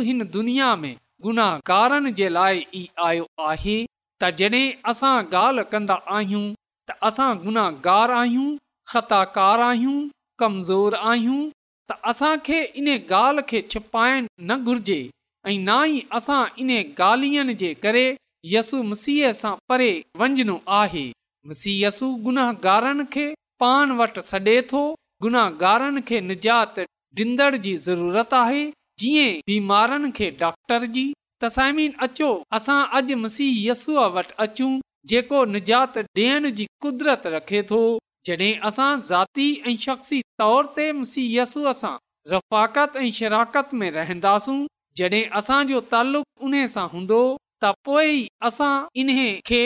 हिन 0.08 0.26
दुनिया 0.36 0.70
में 0.82 0.96
गुनाहगारनि 1.26 2.12
जे 2.22 2.30
लाइ 2.38 2.64
ई 2.76 2.82
आयो 3.10 3.28
आहे 3.52 3.76
त 3.88 4.30
जॾहिं 4.40 4.66
असां 4.94 5.14
ॻाल्हि 5.42 5.64
कंदा 5.76 5.98
आहियूं 6.18 6.44
त 6.90 6.98
असां 7.12 7.30
गुनाहगार 7.44 8.12
आहियूं 8.22 8.50
ख़ताकार 8.94 9.62
आहियूं 9.68 10.00
कमज़ोर 10.44 10.96
आहियूं 11.12 11.40
त 11.90 11.94
असांखे 12.10 12.62
इन 12.80 12.88
ॻाल्हि 12.96 13.42
खे 13.50 13.62
छिपाइण 13.72 14.26
न 14.50 14.64
घुर्जे 14.64 15.02
ऐं 15.48 15.64
नाई 15.66 16.00
असां 16.18 16.44
इन 16.62 16.70
ॻाल्हियुनि 17.00 17.54
जे 17.62 17.74
करे 17.84 18.06
यसु 18.54 18.82
मसीह 18.92 19.32
सां 19.42 19.56
परे 19.70 19.92
वञणो 20.20 20.58
आहे 20.80 21.12
मसीहयसू 21.50 22.14
गुनाहगारनि 22.26 23.04
खे 23.12 23.26
पान 23.62 23.92
वटि 24.00 24.22
सडे॒ 24.32 24.84
गुनाहगारनि 25.24 26.02
खे 26.08 26.20
निजात 26.30 26.80
ॾींदड़ 27.20 27.56
जी 27.64 27.76
ज़रूरत 27.88 28.34
आहे 28.44 28.64
जीअं 29.00 29.40
बीमारनि 29.48 30.10
खे 30.18 30.30
डॉक्टर 30.44 30.86
जी 30.96 31.12
तसमीन 31.44 31.92
अचो 32.06 32.30
असां 32.58 32.80
अॼु 33.00 33.18
मसीह 33.26 33.52
यस्सूअ 33.70 34.08
वटि 34.18 34.34
अचूं 34.46 34.72
जेको 35.10 35.44
निजात 35.56 35.98
ॾियण 35.98 36.50
जी 36.58 36.66
कुदरत 36.84 37.26
रखे 37.36 37.62
थो 37.70 37.82
जॾहिं 38.28 38.54
असां 38.68 38.90
ज़ाती 39.10 39.46
ऐं 39.70 39.76
शख़्सी 39.84 40.20
तौर 40.42 40.66
ते 40.76 40.84
मुसीयसूअ 41.00 41.72
सां 41.82 41.94
रफ़ाक़त 42.34 42.96
ऐं 43.04 43.12
शराकत 43.20 43.72
में 43.82 43.88
रहंदासूं 43.96 44.58
जॾहिं 45.00 45.24
असांजो 45.40 45.80
तालुक़ु 45.94 46.46
उन 46.50 46.54
सां 46.74 46.84
हूंदो 46.94 47.22
त 47.64 47.74
पोइ 47.90 48.20
असां 48.50 48.70
इन्हे 49.04 49.26
खे 49.52 49.62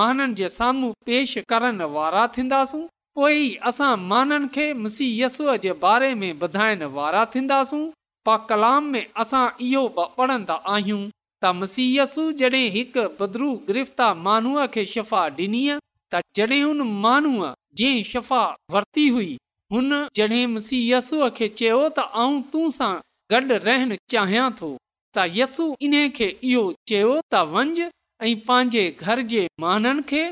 माननि 0.00 0.34
जे 0.40 0.48
साम्हूं 0.56 0.90
पेश 1.10 1.34
करण 1.52 1.80
वारा 1.98 2.24
थींदासूं 2.38 2.82
पोइ 3.20 3.38
असां 3.72 3.92
माननि 4.14 4.48
खे 4.56 4.66
मुसीयसुअ 4.82 5.56
जे 5.66 5.72
बारे 5.84 6.10
में 6.22 6.32
ॿुधाइण 6.48 6.82
वारा 6.98 7.24
थींदासूं 7.36 7.82
पा 8.30 8.36
कलाम 8.50 8.88
में 8.96 9.02
असां 9.26 9.44
इहो 9.68 9.84
पढ़ंदा 10.18 10.56
आहियूं 10.74 11.02
त 11.42 11.54
मुसीयसु 11.62 12.26
जॾहिं 12.42 12.66
हिकु 12.78 13.06
बद्रू 13.22 13.52
गिरफ़्ता 13.70 14.08
मानूअ 14.28 14.66
खे 14.76 14.84
शिफ़ा 14.96 15.22
ॾिनी 15.40 15.64
त 16.12 16.20
जॾहिं 16.36 16.62
हुन 16.62 16.80
माण्हूअ 17.02 17.48
जी 17.78 17.90
शफ़ा 18.10 18.42
वरिती 18.74 19.06
हुई 19.16 19.30
हुन 19.74 19.90
जॾहिं 20.18 20.46
यस्सूअ 20.76 21.28
खे 21.36 21.48
चयो 21.60 21.82
त 21.98 22.04
आऊं 22.22 22.40
तूं 22.52 22.66
सां 22.76 22.92
गॾु 23.34 23.58
रहणु 23.66 23.98
चाहियां 24.14 24.48
थो 24.60 24.70
त 25.16 25.26
यस्सू 25.36 25.66
इन्हे 25.88 26.02
इहो 26.24 26.62
चयो 26.92 27.12
त 27.34 27.42
वंझि 27.52 27.86
ऐं 28.28 28.32
पंहिंजे 28.48 28.82
घर 29.08 29.22
जे 29.34 29.44
माननि 29.66 30.04
खे 30.10 30.22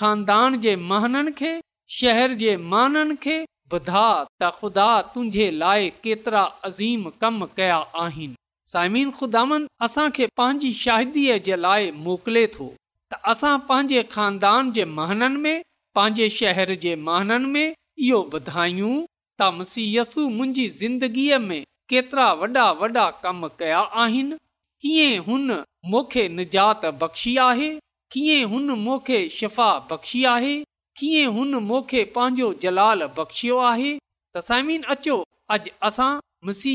खानदान 0.00 0.58
जे 0.66 0.74
माननि 0.94 1.32
खे 1.42 1.52
शहर 1.98 2.34
जे 2.42 2.56
माननि 2.74 3.16
खे 3.26 3.38
ॿुधा 3.76 4.04
त 4.24 4.50
ख़ुदा 4.58 4.88
तुंहिंजे 5.14 5.46
लाइ 5.62 5.88
केतिरा 6.06 6.42
अज़ीम 6.68 7.08
कम 7.22 7.46
कया 7.60 7.78
आहिनि 8.06 8.38
साइमिन 8.74 9.10
ख़ुदान 9.20 9.66
असांखे 9.86 10.28
पंहिंजी 10.42 10.72
शाहिदीअ 10.84 11.38
जे 11.50 11.56
लाइ 11.66 11.90
मोकिले 12.06 12.46
थो 12.58 12.68
त 13.12 13.16
असां 13.32 13.54
पंहिंजे 13.68 14.00
खानदान 14.14 14.70
जे 14.76 14.84
महननि 14.96 15.38
में 15.44 15.60
पंहिंजे 15.96 16.28
शहर 16.38 16.72
जे 16.84 16.94
महननि 17.06 17.48
में 17.54 17.66
इहो 18.06 18.18
ॿुधायूं 18.38 18.90
त 19.38 19.50
मुसीयसू 19.58 20.22
मुंहिंजी 20.36 20.66
ज़िंदगीअ 20.80 21.38
में 21.48 21.62
केतिरा 21.92 22.26
वॾा 22.40 22.64
वॾा 22.80 23.04
कम 23.22 23.46
कया 23.60 23.78
आहिनि 24.02 24.36
कीअं 24.82 25.24
हुन 25.28 25.54
मोखे 25.92 26.24
निजात 26.40 26.84
बख़्शी 27.02 27.32
आहे 27.48 27.70
कीअं 28.12 28.44
हुन 28.52 28.68
मोखे 28.86 29.20
शिफ़ा 29.38 29.68
बख़्शी 29.92 30.20
आहे 30.34 30.54
कीअं 31.00 31.30
हुन 31.36 31.54
मोखे 31.70 32.02
पंहिंजो 32.16 32.48
जलाल 32.64 33.04
बख़्शियो 33.18 33.56
आहे 33.70 33.92
त 34.34 34.82
अचो 34.96 35.16
अॼु 35.56 35.70
असां 35.90 36.10
मुसी 36.46 36.74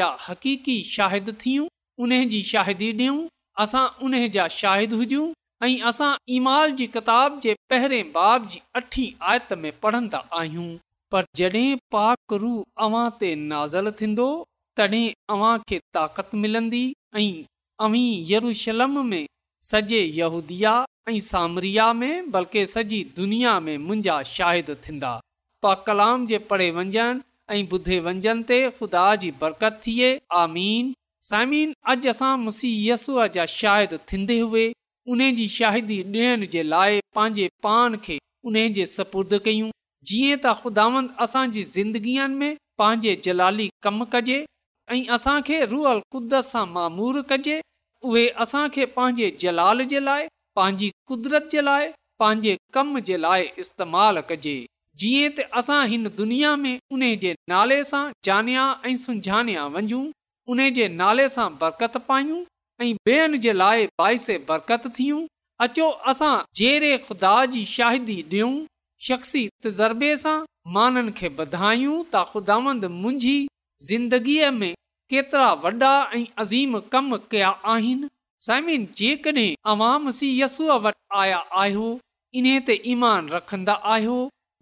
जा 0.00 0.08
हक़ीक़ी 0.28 0.76
शाहिद 0.96 1.30
थियूं 1.44 1.66
उन 2.04 2.14
जी 2.34 2.40
शाहिदी 2.52 2.92
ॾियूं 3.00 3.18
असां 3.64 3.84
उन 4.04 4.16
जा 4.38 4.46
शाहिद 4.60 4.92
हुजूं 5.00 5.26
ऐं 5.64 5.76
असां 5.88 6.08
ईमाल 6.36 6.66
जी 6.78 6.86
किताब 6.94 7.28
जे 7.42 7.52
पहिरें 7.70 8.04
बाब 8.16 8.40
जी 8.46 8.58
अठी 8.78 9.04
आयत 9.28 9.50
में 9.62 9.72
पढ़ंदा 9.82 10.18
आहियूं 10.38 10.70
पर 11.12 11.22
जॾहिं 11.40 11.70
पाकरू 11.94 12.50
अवां 12.86 13.06
ते 13.20 13.30
नाज़ल 13.52 13.86
थींदो 14.00 14.26
तॾहिं 14.80 15.06
अव्हां 15.34 15.54
खे 15.70 15.76
ताक़त 15.98 16.28
मिलंदी 16.42 16.84
ऐं 17.16 17.28
सॼेया 19.70 20.74
ऐं 21.10 21.18
सामरिया 21.30 21.86
में 22.00 22.14
बल्कि 22.34 22.60
सॼी 22.74 22.98
दुनिया 23.16 23.54
में 23.66 23.76
मुंहिंजा 23.86 24.16
शाहिद 24.34 24.68
थींदा 24.84 25.14
पा 25.62 25.72
कलाम 25.86 26.18
जे 26.32 26.38
पढ़े 26.50 26.68
वंञन 26.76 27.14
ऐं 27.54 27.62
ॿुधे 27.76 27.96
वंजनि 28.08 28.44
ते 28.50 28.58
ख़ुदा 28.78 29.04
जी 29.22 29.30
बरकत 29.40 29.74
थिए 29.86 30.10
आमीन 30.42 30.84
सामीन 31.30 31.68
अॼु 31.90 31.96
असां 32.14 32.32
मुसीयसूअ 32.44 33.24
जा 33.38 33.44
शाहिद 33.60 33.92
थींदे 34.12 34.38
हुए 34.46 34.66
उन 35.12 35.20
जी 35.36 35.46
शाहिदी 35.56 35.96
ॾियण 36.04 36.44
जे 36.52 36.62
लाइ 36.62 37.00
पंहिंजे 37.16 37.48
पान 37.62 37.96
खे 38.04 38.18
उन 38.50 38.54
जे 38.78 38.86
सपुर्द 38.92 39.34
कयूं 39.44 39.68
जीअं 40.10 40.38
त 40.44 40.54
ख़ुदावंद 40.62 41.08
असांजी 41.26 41.62
ज़िंदगीअ 41.74 42.26
में 42.40 42.50
पंहिंजे 42.82 43.12
जलाली 43.26 43.66
कमु 43.86 44.04
कजे 44.14 44.38
ऐं 44.92 44.98
असांखे 45.18 45.58
रूअल 45.74 46.00
कुदत 46.16 46.34
सां 46.52 46.64
मामूर 46.76 47.20
कजे 47.32 47.54
उहे 48.10 48.24
असांखे 48.46 48.84
पंहिंजे 48.96 49.28
जलाल 49.44 49.84
जे 49.94 50.00
लाइ 50.08 50.26
पंहिंजी 50.60 50.88
कुदरत 51.12 51.48
जे 51.54 51.60
लाइ 51.70 51.86
पंहिंजे 52.24 52.56
कम 52.78 52.98
जे 53.10 53.16
लाइ 53.26 53.48
इस्तेमालु 53.66 54.22
कजे 54.32 54.56
जीअं 55.04 55.30
त 55.38 55.48
असां 55.62 55.80
हिन 55.94 56.04
दुनिया 56.20 56.52
में 56.64 56.74
उन 56.98 57.02
जे 57.24 57.34
नाले 57.54 57.78
सां 57.92 58.04
जानिया 58.30 58.64
ऐं 58.90 58.96
सुझान्या 59.06 59.66
वञूं 59.78 60.04
उन 60.56 60.68
जे 60.80 60.86
नाले 61.02 61.28
सां 61.38 61.48
बरकत 61.64 61.94
पायूं 62.12 62.42
बरकत 62.82 64.82
थियूं 64.98 65.20
अचो 65.66 65.86
असां 66.12 66.34
ख़ुदा 67.04 67.34
जी 67.52 67.62
शाहिदी 67.76 68.16
ॾियूं 68.30 68.50
शख्सी 69.08 69.40
तजरबे 69.64 70.10
सां 70.24 70.34
मुंहिंजी 70.74 73.36
ज़िंदगीअ 73.86 74.48
में 74.58 74.74
केतिरा 75.14 75.48
वॾा 75.64 75.92
ऐं 77.76 77.96
समिन 78.46 78.82
जेकॾहिं 78.98 79.54
अवां 79.72 79.92
मसीहयसूअ 80.06 80.74
वटि 80.86 81.04
आया 81.22 81.40
आहियो 81.62 81.88
इन 82.40 82.46
ते 82.68 82.74
ईमान 82.92 83.22
रखंदा 83.34 83.74
आहियो 83.94 84.16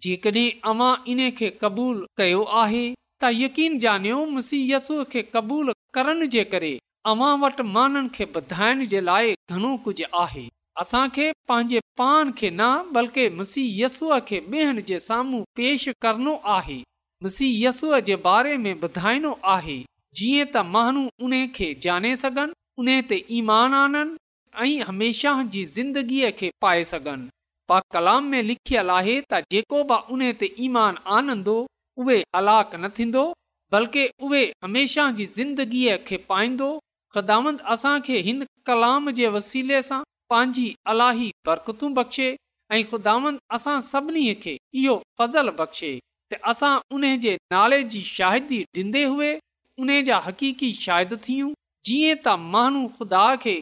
जेकॾहिं 0.07 0.55
अवां 0.73 0.93
इन्हे 1.13 1.27
खे 1.39 1.47
कबूल 1.63 1.97
कयो 2.21 2.41
आहे 2.63 2.85
त 2.95 3.21
यकीन 3.41 3.71
जानियो 3.87 4.17
मसीहय 4.35 4.69
यसूअ 4.75 5.01
खे 5.15 5.21
कबूल 5.37 5.67
करण 5.97 6.19
जे 6.37 6.43
करे 6.55 6.75
अव्हां 7.11 7.33
वटि 7.41 7.63
माननि 7.75 8.09
खे 8.13 8.25
ॿुधाइण 8.37 8.79
जे 8.91 8.99
लाइ 9.09 9.33
घणो 9.51 9.69
कुझु 9.83 10.03
आहे 10.19 10.43
असांखे 10.81 11.25
पंहिंजे 11.47 11.79
पान 11.97 12.31
खे 12.37 12.49
न 12.51 12.61
बल्कि 12.95 13.27
मसीह 13.39 13.65
यस्सूअ 13.83 14.17
खे 14.27 14.39
ॿियनि 14.53 14.81
जे 14.89 14.97
साम्हूं 15.07 15.41
पेश 15.57 15.83
करणो 16.03 16.33
आहे 16.57 16.79
मसीह 17.23 17.51
यस्सूअ 17.65 17.99
जे 18.07 18.15
बारे 18.27 18.55
में 18.63 18.73
ॿुधाइणो 18.87 19.33
आहे 19.55 19.77
जीअं 20.19 20.51
त 20.53 20.63
माण्हू 20.77 21.03
उन 21.25 21.33
खे 21.57 21.67
ॼाणे 21.85 22.15
सघनि 22.23 22.51
उन 22.81 22.89
ते 23.09 23.21
ईमान 23.39 23.73
आननि 23.83 24.17
ऐं 24.67 24.83
हमेशह 24.89 25.41
जी 25.53 25.63
ज़िंदगीअ 25.77 26.29
खे 26.39 26.49
पाए 26.63 26.83
सघनि 26.93 27.29
पा 27.69 27.77
कलाम 27.93 28.23
में 28.31 28.41
लिखियल 28.49 28.89
आहे 28.97 29.19
त 29.31 29.41
जेको 29.51 29.83
बि 29.93 29.99
उन 30.13 30.23
ते 30.39 30.49
ईमान 30.69 30.97
आनंदो 31.19 31.57
उहे 32.01 32.17
न 32.83 32.89
थींदो 32.97 33.25
बल्कि 33.75 34.07
उहे 34.25 34.43
हमेशह 34.65 35.11
जी 35.19 35.25
ज़िंदगीअ 35.37 35.95
खे 36.07 36.17
पाईंदो 36.33 36.71
ख़िदामंत 37.15 37.57
असांखे 37.73 38.17
हिन 38.21 38.43
कलाम 38.67 39.09
जे 39.17 39.27
वसीले 39.35 39.81
सां 39.87 39.99
पंहिंजी 40.29 40.73
अलाही 40.91 41.29
बरकतूं 41.47 41.93
बख़्शे 41.97 42.25
ऐं 42.75 42.81
ख़ुदांद 42.91 43.37
असां 43.55 43.75
सभिनी 43.91 44.33
खे 44.43 44.55
इहो 44.81 44.95
फज़ल 45.19 45.49
बख़्शे 45.59 45.91
त 46.33 46.39
असां 46.51 46.73
उन 46.95 47.03
जे 47.25 47.33
नाले 47.55 47.79
जी 47.93 48.01
शाहिदी 48.17 48.59
ॾींदे 48.81 49.03
हुए 49.13 49.31
उन 49.81 49.89
जा 50.09 50.17
हक़ीकी 50.27 50.71
शायद 50.85 51.15
थियूं 51.27 51.51
जीअं 51.89 52.19
त 52.25 52.35
माण्हू 52.55 52.83
खुदा 52.99 53.23
खे 53.45 53.55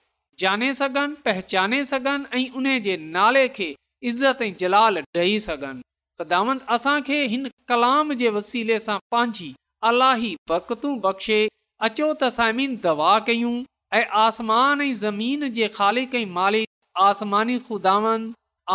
जाने 0.46 0.74
सघनि 0.82 1.22
पहचाने 1.28 1.84
सघनि 1.94 2.30
ऐं 2.42 2.46
उन 2.62 2.68
जे 2.88 2.98
नाले 3.16 3.48
खे 3.60 3.70
इज़त 4.12 4.42
ऐं 4.50 4.54
जलाल 4.64 5.02
ॾेई 5.24 5.40
सघनि 5.50 5.86
ख़िदामंत 6.22 6.62
असांखे 6.80 7.22
हिन 7.36 7.50
कलाम 7.74 8.14
जे 8.24 8.36
वसीले 8.40 8.80
सां 8.90 8.98
पंहिंजी 9.16 9.50
अलाही 9.92 10.38
बरकतूं 10.54 11.00
बख़्शे 11.06 11.42
अचो 11.86 12.06
त 12.20 12.28
समीन 12.34 12.76
दवा 12.84 13.08
कयूं 13.28 13.54
ऐं 13.98 14.06
आसमान 14.20 14.82
ऐं 14.82 14.92
ज़मीन 15.00 15.42
जे 15.56 15.68
खाले 15.78 16.04
मालिक 16.36 16.68
आसमानी 17.06 17.58
खुदावन 17.70 18.22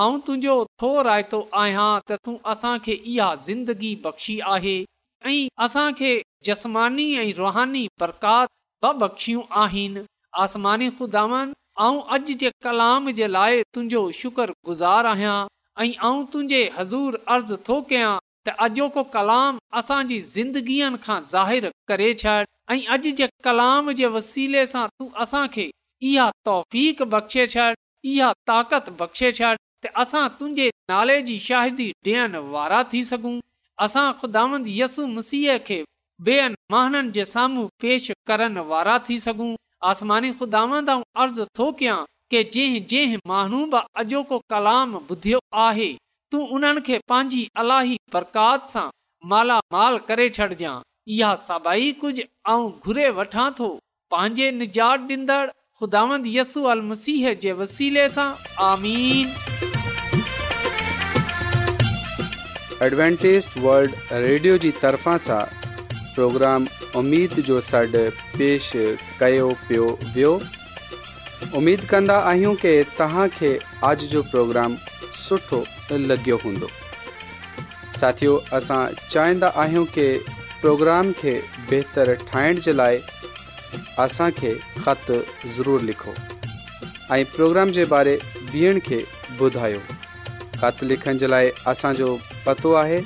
आऊं 0.01 0.19
तुंहिंजो 0.27 0.57
थो 0.83 0.91
रायतो 1.09 1.41
आहियां 1.61 1.87
त 2.11 2.19
तूं 2.27 2.35
असांखे 2.55 2.97
इहा 3.13 3.29
ज़िंदगी 3.47 3.93
बख़्शी 4.03 4.37
आहे 4.57 4.75
ऐं 5.29 5.37
असांखे 5.69 6.11
जसमानी 6.51 7.07
ऐं 7.23 7.33
रुहानी 7.39 7.85
बरकात 8.05 8.49
ॿ 8.83 8.93
बख़्शियूं 9.05 9.47
आहिनि 9.63 10.05
आसमानी 10.45 10.91
खुदावन 11.01 11.55
ऐं 11.87 11.97
अॼु 12.19 12.37
जे 12.45 12.51
कलाम 12.69 13.11
जे 13.23 13.31
लाइ 13.37 13.63
तुंहिंजो 13.75 14.03
शुक्र 14.21 14.51
गुज़ार 14.73 15.11
आहियां 15.15 15.39
ऐं 15.83 15.89
आउं 16.11 16.23
तुंहिंजे 16.37 16.61
हज़ूर 16.77 17.19
अर्ज़ु 17.39 17.61
थो 17.71 17.81
कयां 17.95 18.13
त 18.49 18.59
अॼोको 18.69 19.07
कलाम 19.19 19.65
असांजी 19.83 20.21
ज़िंदगीअ 20.37 20.97
खां 21.09 21.21
ज़ाहिरु 21.35 21.75
करे 21.95 22.13
छॾ 22.27 22.39
ऐं 22.71 22.85
अॼु 22.95 23.11
जे 23.19 23.27
कलाम 23.45 23.91
जे 23.99 24.07
वसीले 24.15 24.65
सां 24.73 24.87
तूं 24.99 25.09
असांखे 25.23 25.63
इहा 26.09 26.31
तौफ़ 26.47 27.03
बख़्शे 27.15 27.45
छॾ 27.55 27.67
इहा 28.11 28.33
ताक़त 28.51 28.91
बख़्शे 28.99 29.31
छॾ 29.39 29.53
त 29.85 29.93
असां 30.03 30.25
तुंहिंजे 30.41 30.67
नाले 30.93 31.17
जी 31.29 31.37
शाहिदी 31.49 31.87
ॾियण 32.09 32.35
वारा 32.57 32.81
थी 32.93 33.03
सघूं 33.13 33.33
असां 33.85 34.09
यसु 34.81 35.07
मसीह 35.17 35.57
खे 35.69 35.79
साम्हूं 37.33 37.67
पेश 37.85 38.11
करण 38.31 38.59
वारा 38.73 38.99
थी 39.09 39.19
सघूं 39.25 39.51
आसमानी 39.93 40.33
ख़ुदांदा 40.41 40.99
के 42.33 42.43
जंहिं 42.55 42.83
जंहिं 42.95 43.23
महानू 43.33 43.61
बि 43.77 43.81
अॼोको 44.05 44.39
कलाम 44.55 44.95
ॿुधियो 45.15 45.39
आहे 45.67 45.91
तू 46.33 46.39
उन्हनि 46.57 46.81
खे 46.91 46.99
पंहिंजी 47.13 47.43
अलाही 47.65 47.97
बरकात 48.15 48.69
सां 48.77 48.87
मालामाल 49.35 49.99
करे 50.11 50.29
छॾजांइ 50.39 50.83
तरफ़ा 51.09 51.35
सां 52.37 52.61
प्रोग्राम 66.15 66.69
उमेद 66.99 67.41
जो 67.47 67.61
सॾु 67.61 67.87
पेश 68.39 68.77
कयो 69.21 69.53
पियो 69.69 69.87
वियो 70.15 70.33
उमेद 71.59 71.81
कंदा 71.91 72.19
आहियूं 72.33 72.55
की 72.65 72.75
तव्हांखे 72.99 73.53
अॼ 73.85 73.93
जो 74.17 74.21
प्रोग्राम 74.35 74.71
सुठो 75.25 75.61
लॻियो 76.11 76.37
हूंदो 76.45 76.69
साथियो 78.01 78.33
असां 78.61 78.83
चाहींदा 79.15 79.49
आहियूं 79.65 79.87
प्रोग्राम 80.61 81.11
खे 81.19 81.33
बहितर 81.71 82.13
ठाहिण 82.31 82.61
जे 82.65 82.73
लाइ 82.77 82.99
असांखे 84.05 84.53
खत 84.85 85.11
ज़रूरु 85.57 85.85
लिखो 85.87 86.15
ऐं 87.15 87.23
प्रोग्राम 87.35 87.71
जे 87.77 87.85
बारे 87.93 88.17
धीअण 88.53 88.79
खे 88.87 88.99
ॿुधायो 89.41 89.79
खत 90.61 90.83
लिखण 90.91 91.19
जे 91.19 91.31
लाइ 91.31 91.51
असांजो 91.73 92.17
पतो 92.47 92.73
आहे 92.83 93.01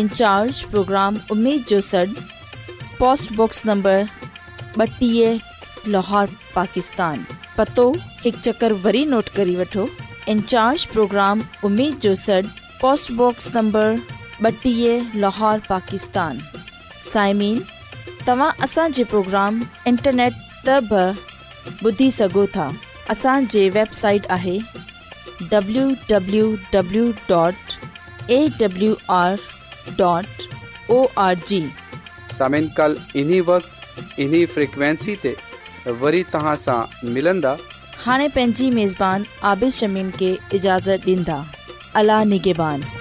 इन्चार्ज 0.00 0.60
प्रोग्राम 0.72 1.16
उमेद 1.30 1.62
जो 1.68 1.80
सॾ 1.90 2.04
पोस्टबॉक्स 2.98 3.62
नंबर 3.66 4.02
ॿटीह 4.78 5.88
लाहौर 5.88 6.26
पाकिस्तान 6.54 7.22
पतो 7.58 7.90
हिकु 8.24 8.40
चकर 8.50 8.72
वरी 8.84 9.04
नोट 9.16 9.28
करे 9.36 9.56
वठो 9.56 9.88
इन्चार्ज 10.34 10.84
प्रोग्राम 10.94 11.42
जो 12.02 12.14
सॾ 12.26 12.40
पोस्टबॉक्स 12.82 13.54
नंबर 13.56 13.94
ॿटीह 14.46 15.16
लाहौर 15.22 15.58
पाकिस्तान 15.68 16.38
www.awr.org 17.08 17.60
तव्हां 18.26 18.50
کل 18.62 19.04
प्रोग्राम 19.10 19.60
وقت 19.96 20.08
त 20.66 20.78
बि 20.88 21.04
ॿुधी 21.88 22.10
सघो 22.18 22.46
था 22.54 22.70
असांजे 23.10 23.68
ملندا 37.04 37.50
आहे 37.50 37.68
हाणे 38.04 38.26
पंहिंजी 38.36 38.68
عابد 39.00 39.24
आबिशमीम 39.50 40.08
खे 40.18 40.32
اجازت 40.54 41.06
ॾींदा 41.08 41.42
अला 42.00 42.22
निगिबान 42.34 42.99